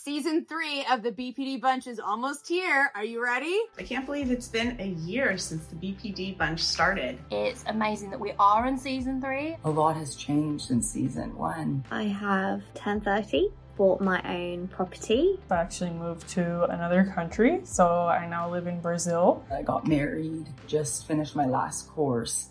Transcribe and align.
Season 0.00 0.44
three 0.44 0.86
of 0.88 1.02
the 1.02 1.10
BPD 1.10 1.60
Bunch 1.60 1.88
is 1.88 1.98
almost 1.98 2.46
here. 2.46 2.92
Are 2.94 3.04
you 3.04 3.20
ready? 3.20 3.60
I 3.76 3.82
can't 3.82 4.06
believe 4.06 4.30
it's 4.30 4.46
been 4.46 4.80
a 4.80 4.86
year 4.86 5.36
since 5.36 5.66
the 5.66 5.74
BPD 5.74 6.38
Bunch 6.38 6.60
started. 6.60 7.18
It's 7.32 7.64
amazing 7.66 8.10
that 8.10 8.20
we 8.20 8.32
are 8.38 8.68
in 8.68 8.78
season 8.78 9.20
three. 9.20 9.56
A 9.64 9.68
lot 9.68 9.96
has 9.96 10.14
changed 10.14 10.66
since 10.66 10.88
season 10.88 11.36
one. 11.36 11.84
I 11.90 12.04
have 12.04 12.62
1030, 12.74 13.48
bought 13.76 14.00
my 14.00 14.22
own 14.22 14.68
property. 14.68 15.40
I 15.50 15.56
actually 15.56 15.90
moved 15.90 16.28
to 16.28 16.66
another 16.66 17.10
country, 17.12 17.62
so 17.64 18.06
I 18.06 18.28
now 18.28 18.48
live 18.48 18.68
in 18.68 18.80
Brazil. 18.80 19.44
I 19.52 19.62
got 19.62 19.88
married, 19.88 20.46
just 20.68 21.08
finished 21.08 21.34
my 21.34 21.46
last 21.46 21.88
course 21.88 22.50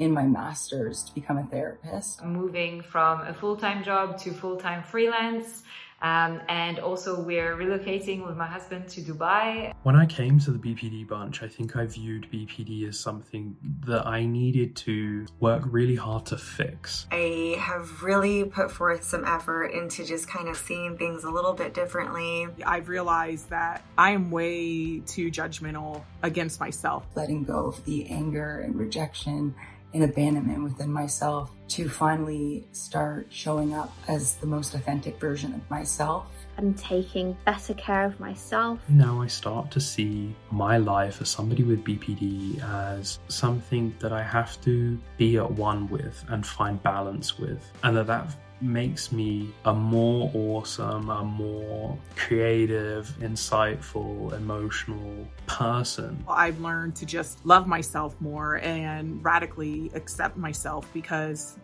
in 0.00 0.10
my 0.10 0.24
master's 0.24 1.04
to 1.04 1.14
become 1.14 1.38
a 1.38 1.44
therapist. 1.44 2.24
Moving 2.24 2.80
from 2.80 3.20
a 3.20 3.34
full-time 3.34 3.84
job 3.84 4.18
to 4.22 4.32
full-time 4.32 4.82
freelance. 4.82 5.62
Um, 6.02 6.40
and 6.48 6.78
also 6.78 7.20
we're 7.20 7.56
relocating 7.56 8.26
with 8.26 8.36
my 8.36 8.46
husband 8.46 8.88
to 8.90 9.02
Dubai. 9.02 9.72
When 9.82 9.96
I 9.96 10.06
came 10.06 10.38
to 10.40 10.50
the 10.50 10.58
BPD 10.58 11.06
bunch, 11.06 11.42
I 11.42 11.48
think 11.48 11.76
I 11.76 11.86
viewed 11.86 12.30
BPD 12.30 12.88
as 12.88 12.98
something 12.98 13.56
that 13.86 14.06
I 14.06 14.24
needed 14.24 14.76
to 14.76 15.26
work 15.40 15.62
really 15.66 15.96
hard 15.96 16.26
to 16.26 16.38
fix. 16.38 17.06
I 17.12 17.56
have 17.58 18.02
really 18.02 18.44
put 18.44 18.70
forth 18.70 19.04
some 19.04 19.24
effort 19.24 19.66
into 19.66 20.04
just 20.04 20.28
kind 20.28 20.48
of 20.48 20.56
seeing 20.56 20.96
things 20.96 21.24
a 21.24 21.30
little 21.30 21.52
bit 21.52 21.74
differently. 21.74 22.46
I've 22.64 22.88
realized 22.88 23.50
that 23.50 23.82
I 23.98 24.12
am 24.12 24.30
way 24.30 25.00
too 25.00 25.30
judgmental 25.30 26.02
against 26.22 26.60
myself. 26.60 27.06
Letting 27.14 27.44
go 27.44 27.66
of 27.66 27.84
the 27.84 28.08
anger 28.08 28.60
and 28.60 28.76
rejection 28.76 29.54
and 29.92 30.04
abandonment 30.04 30.62
within 30.62 30.92
myself 30.92 31.50
to 31.70 31.88
finally 31.88 32.66
start 32.72 33.26
showing 33.30 33.74
up 33.74 33.92
as 34.08 34.34
the 34.34 34.46
most 34.46 34.74
authentic 34.74 35.18
version 35.20 35.54
of 35.54 35.70
myself. 35.70 36.26
I'm 36.58 36.74
taking 36.74 37.36
better 37.44 37.74
care 37.74 38.04
of 38.04 38.18
myself. 38.18 38.80
Now 38.88 39.22
I 39.22 39.28
start 39.28 39.70
to 39.70 39.80
see 39.80 40.34
my 40.50 40.78
life 40.78 41.22
as 41.22 41.30
somebody 41.30 41.62
with 41.62 41.84
BPD 41.84 42.62
as 42.62 43.18
something 43.28 43.94
that 44.00 44.12
I 44.12 44.22
have 44.22 44.60
to 44.62 44.98
be 45.16 45.38
at 45.38 45.50
one 45.50 45.88
with 45.88 46.22
and 46.28 46.46
find 46.46 46.82
balance 46.82 47.38
with, 47.38 47.62
and 47.82 47.96
that 47.96 48.08
that 48.08 48.34
makes 48.60 49.12
me 49.12 49.52
a 49.64 49.74
more 49.74 50.30
awesome, 50.34 51.10
a 51.10 51.24
more 51.24 51.98
creative, 52.16 53.06
insightful, 53.20 54.32
emotional 54.34 55.26
person. 55.46 56.24
I've 56.28 56.60
learned 56.60 56.96
to 56.96 57.06
just 57.06 57.44
love 57.46 57.66
myself 57.66 58.14
more 58.20 58.58
and 58.58 59.24
radically 59.24 59.90
accept 59.94 60.36
myself 60.36 60.86
because 60.92 61.58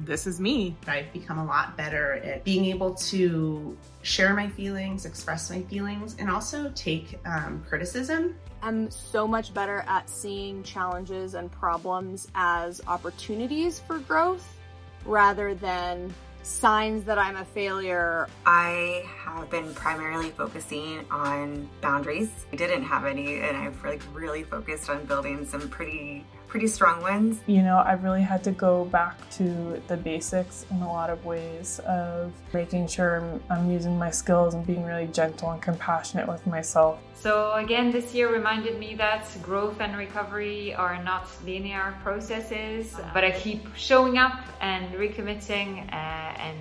this 0.00 0.26
is 0.26 0.40
me. 0.40 0.76
I've 0.86 1.12
become 1.12 1.38
a 1.38 1.44
lot 1.44 1.76
better 1.76 2.14
at 2.14 2.44
being 2.44 2.64
able 2.66 2.94
to 2.94 3.76
share 4.02 4.34
my 4.34 4.48
feelings, 4.48 5.04
express 5.04 5.50
my 5.50 5.62
feelings, 5.62 6.16
and 6.18 6.30
also 6.30 6.72
take 6.74 7.20
um, 7.24 7.64
criticism. 7.68 8.36
I'm 8.62 8.90
so 8.90 9.26
much 9.26 9.54
better 9.54 9.84
at 9.86 10.08
seeing 10.08 10.62
challenges 10.62 11.34
and 11.34 11.50
problems 11.50 12.28
as 12.34 12.80
opportunities 12.86 13.80
for 13.80 13.98
growth 13.98 14.56
rather 15.04 15.54
than 15.54 16.12
signs 16.42 17.04
that 17.04 17.18
I'm 17.18 17.36
a 17.36 17.44
failure? 17.44 18.28
I 18.46 19.04
have 19.24 19.48
been 19.50 19.74
primarily 19.74 20.30
focusing 20.30 21.04
on 21.10 21.68
boundaries. 21.80 22.30
I 22.52 22.56
didn't 22.56 22.82
have 22.84 23.04
any, 23.04 23.40
and 23.40 23.56
I've 23.56 23.82
like 23.84 24.02
really 24.12 24.42
focused 24.42 24.90
on 24.90 25.04
building 25.04 25.46
some 25.46 25.68
pretty 25.68 26.24
pretty 26.52 26.66
strong 26.66 27.00
ones. 27.00 27.40
You 27.46 27.62
know, 27.62 27.78
I 27.78 27.94
really 27.94 28.20
had 28.20 28.44
to 28.44 28.50
go 28.50 28.84
back 28.84 29.16
to 29.38 29.82
the 29.88 29.96
basics 29.96 30.66
in 30.70 30.82
a 30.82 30.86
lot 30.86 31.08
of 31.08 31.24
ways 31.24 31.80
of 31.86 32.30
making 32.52 32.88
sure 32.88 33.16
I'm, 33.20 33.42
I'm, 33.48 33.70
using 33.70 33.98
my 33.98 34.10
skills 34.10 34.52
and 34.52 34.66
being 34.66 34.84
really 34.84 35.06
gentle 35.06 35.50
and 35.50 35.62
compassionate 35.62 36.28
with 36.28 36.46
myself. 36.46 37.00
So 37.14 37.54
again, 37.54 37.90
this 37.90 38.14
year 38.14 38.30
reminded 38.30 38.78
me 38.78 38.94
that 38.96 39.24
growth 39.40 39.80
and 39.80 39.96
recovery 39.96 40.74
are 40.74 41.02
not 41.02 41.26
linear 41.46 41.94
processes, 42.02 42.94
but 43.14 43.24
I 43.24 43.30
keep 43.30 43.74
showing 43.74 44.18
up 44.18 44.38
and 44.60 44.92
recommitting 44.94 45.70
uh, 45.90 46.48
and 46.48 46.58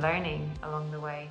learning 0.00 0.48
along 0.62 0.92
the 0.92 1.00
way. 1.00 1.28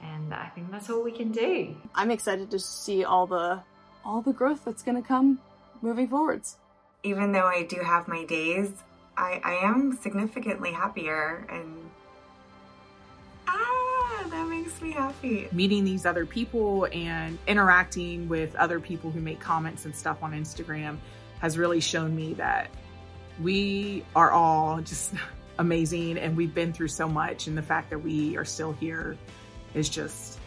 And 0.00 0.32
I 0.32 0.48
think 0.54 0.70
that's 0.70 0.88
all 0.88 1.02
we 1.02 1.12
can 1.12 1.30
do. 1.32 1.76
I'm 1.94 2.10
excited 2.10 2.50
to 2.50 2.58
see 2.58 3.04
all 3.04 3.26
the 3.26 3.60
all 4.06 4.22
the 4.22 4.32
growth 4.32 4.64
that's 4.64 4.82
going 4.82 5.00
to 5.00 5.06
come 5.06 5.38
moving 5.82 6.08
forwards 6.08 6.56
even 7.02 7.32
though 7.32 7.46
I 7.46 7.64
do 7.64 7.80
have 7.80 8.08
my 8.08 8.24
days, 8.24 8.70
I, 9.16 9.40
I 9.44 9.54
am 9.66 9.98
significantly 10.00 10.72
happier 10.72 11.46
and 11.50 11.90
ah, 13.46 14.24
that 14.30 14.48
makes 14.48 14.80
me 14.80 14.92
happy. 14.92 15.48
Meeting 15.52 15.84
these 15.84 16.06
other 16.06 16.24
people 16.24 16.86
and 16.92 17.38
interacting 17.46 18.28
with 18.28 18.54
other 18.56 18.80
people 18.80 19.10
who 19.10 19.20
make 19.20 19.40
comments 19.40 19.84
and 19.84 19.94
stuff 19.94 20.22
on 20.22 20.32
Instagram 20.32 20.96
has 21.40 21.58
really 21.58 21.80
shown 21.80 22.14
me 22.14 22.34
that 22.34 22.70
we 23.40 24.04
are 24.14 24.30
all 24.30 24.80
just 24.80 25.14
amazing 25.58 26.18
and 26.18 26.36
we've 26.36 26.54
been 26.54 26.72
through 26.72 26.88
so 26.88 27.08
much 27.08 27.46
and 27.46 27.58
the 27.58 27.62
fact 27.62 27.90
that 27.90 27.98
we 27.98 28.36
are 28.36 28.44
still 28.44 28.72
here 28.72 29.16
is 29.74 29.88
just 29.88 30.38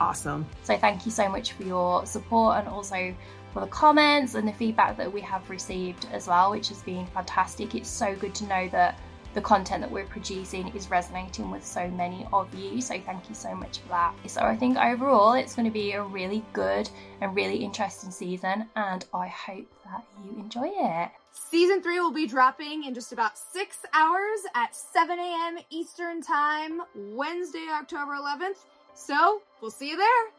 awesome. 0.00 0.46
So 0.64 0.76
thank 0.76 1.04
you 1.04 1.12
so 1.12 1.28
much 1.28 1.52
for 1.52 1.64
your 1.64 2.06
support 2.06 2.58
and 2.58 2.68
also 2.68 3.14
for 3.52 3.60
the 3.60 3.66
comments 3.66 4.34
and 4.34 4.46
the 4.46 4.52
feedback 4.52 4.96
that 4.96 5.12
we 5.12 5.20
have 5.22 5.48
received 5.50 6.06
as 6.12 6.26
well, 6.26 6.50
which 6.50 6.68
has 6.68 6.82
been 6.82 7.06
fantastic. 7.06 7.74
It's 7.74 7.88
so 7.88 8.14
good 8.16 8.34
to 8.36 8.44
know 8.46 8.68
that 8.68 8.98
the 9.34 9.40
content 9.40 9.82
that 9.82 9.90
we're 9.90 10.06
producing 10.06 10.68
is 10.74 10.90
resonating 10.90 11.50
with 11.50 11.64
so 11.64 11.88
many 11.88 12.26
of 12.32 12.52
you. 12.54 12.80
So 12.80 12.98
thank 13.00 13.28
you 13.28 13.34
so 13.34 13.54
much 13.54 13.78
for 13.78 13.88
that. 13.88 14.14
So 14.26 14.40
I 14.40 14.56
think 14.56 14.78
overall 14.78 15.34
it's 15.34 15.54
going 15.54 15.66
to 15.66 15.70
be 15.70 15.92
a 15.92 16.02
really 16.02 16.44
good 16.52 16.88
and 17.20 17.34
really 17.36 17.56
interesting 17.56 18.10
season, 18.10 18.66
and 18.74 19.04
I 19.12 19.28
hope 19.28 19.66
that 19.84 20.04
you 20.24 20.38
enjoy 20.38 20.70
it. 20.72 21.10
Season 21.30 21.82
three 21.82 22.00
will 22.00 22.10
be 22.10 22.26
dropping 22.26 22.84
in 22.84 22.94
just 22.94 23.12
about 23.12 23.38
six 23.38 23.78
hours 23.92 24.40
at 24.54 24.74
7 24.74 25.18
a.m. 25.18 25.58
Eastern 25.70 26.20
Time, 26.20 26.80
Wednesday, 26.94 27.66
October 27.70 28.12
11th. 28.12 28.64
So 28.94 29.40
we'll 29.60 29.70
see 29.70 29.90
you 29.90 29.96
there. 29.96 30.32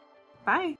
Bye. 0.44 0.76